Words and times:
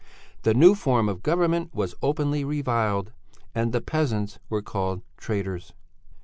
The 0.41 0.55
new 0.55 0.73
form 0.73 1.07
of 1.09 1.21
government 1.21 1.75
was 1.75 1.93
openly 2.01 2.43
reviled 2.43 3.11
and 3.53 3.71
the 3.71 3.81
peasants 3.81 4.39
were 4.49 4.63
called 4.63 5.03
traitors. 5.15 5.73